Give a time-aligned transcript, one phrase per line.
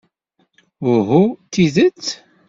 [0.91, 1.27] Uhuh!
[1.49, 2.03] D tidet?